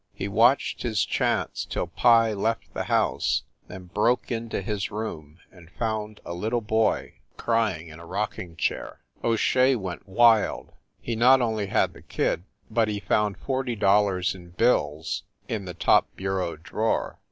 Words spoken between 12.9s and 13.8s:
found forty